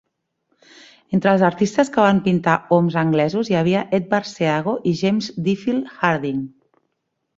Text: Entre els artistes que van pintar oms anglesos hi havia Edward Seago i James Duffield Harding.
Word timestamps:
Entre 1.17 1.29
els 1.33 1.43
artistes 1.49 1.91
que 1.97 2.05
van 2.05 2.21
pintar 2.29 2.55
oms 2.77 2.97
anglesos 3.03 3.51
hi 3.53 3.57
havia 3.59 3.83
Edward 4.01 4.31
Seago 4.33 4.77
i 4.93 4.95
James 5.03 5.31
Duffield 5.49 5.97
Harding. 6.09 6.43